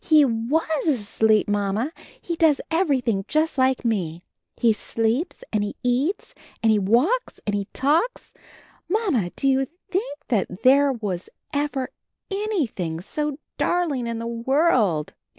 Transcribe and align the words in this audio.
"He 0.03 0.25
was 0.25 0.87
asleep. 0.87 1.47
Mamma. 1.47 1.91
He 2.19 2.35
does 2.35 2.59
everything 2.71 3.23
just 3.27 3.59
like 3.59 3.85
me. 3.85 4.23
He 4.57 4.73
sleeps 4.73 5.43
and 5.53 5.63
he 5.63 5.75
eats 5.83 6.33
and 6.63 6.71
he 6.71 6.79
walks 6.79 7.39
and 7.45 7.53
he 7.53 7.65
talks— 7.65 8.33
Mamma, 8.89 9.29
did 9.35 9.47
you 9.47 9.67
think 9.91 10.17
that 10.29 10.63
there 10.63 10.91
was 10.91 11.29
ever 11.53 11.91
anything 12.31 12.99
so 12.99 13.37
darling 13.59 14.07
in 14.07 14.17
the 14.17 14.25
world? 14.25 15.13